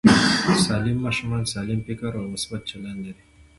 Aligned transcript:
سالم 0.67 0.97
ماشومان 1.05 1.43
سالم 1.53 1.79
فکر 1.87 2.11
او 2.17 2.23
مثبت 2.33 2.61
چلند 2.69 2.99
لري. 3.05 3.23